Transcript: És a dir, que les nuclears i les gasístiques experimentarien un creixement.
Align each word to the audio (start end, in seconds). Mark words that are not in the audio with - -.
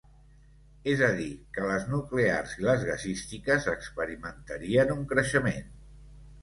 És 0.93 1.03
a 1.07 1.09
dir, 1.19 1.27
que 1.57 1.67
les 1.73 1.85
nuclears 1.91 2.57
i 2.63 2.65
les 2.69 2.87
gasístiques 2.89 3.69
experimentarien 3.77 4.97
un 4.99 5.09
creixement. 5.15 5.71